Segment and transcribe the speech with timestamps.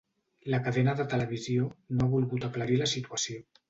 [0.53, 3.45] La cadena de televisió no ha volgut aclarir la situació.